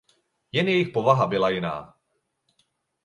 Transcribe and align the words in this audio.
Jen 0.51 0.67
jejich 0.67 0.89
povaha 0.89 1.27
byla 1.27 1.49
jiná. 1.49 1.93